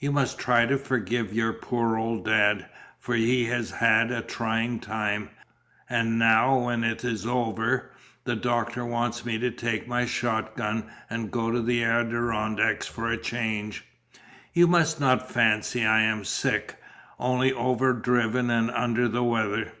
[0.00, 2.64] You must try to forgive your poor old dad,
[2.98, 5.28] for he has had a trying time;
[5.86, 7.92] and now when it is over,
[8.24, 13.18] the doctor wants me to take my shotgun and go to the Adirondacks for a
[13.18, 13.84] change.
[14.54, 16.76] You must not fancy I am sick,
[17.18, 19.72] only over driven and under the weather.